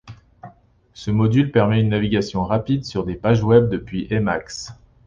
[0.95, 4.69] Ce module permet une navigation rapide sur des pages web depuis Emacs.